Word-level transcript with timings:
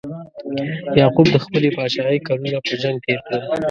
یعقوب 0.99 1.27
د 1.31 1.37
خپلې 1.45 1.69
پاچاهۍ 1.75 2.17
کلونه 2.27 2.57
په 2.67 2.73
جنګ 2.81 2.95
تیر 3.05 3.19
کړل. 3.25 3.41